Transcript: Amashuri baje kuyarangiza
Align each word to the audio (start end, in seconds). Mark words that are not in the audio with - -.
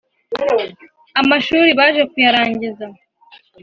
Amashuri 1.21 1.69
baje 1.77 2.01
kuyarangiza 2.11 2.85